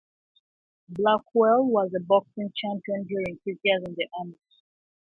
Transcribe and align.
Blackwell 0.89 1.63
was 1.63 1.91
a 1.95 1.99
boxing 2.03 2.51
champion 2.55 3.05
during 3.05 3.39
his 3.45 3.59
years 3.63 3.83
in 3.85 3.93
the 3.93 4.07
Army. 4.17 4.39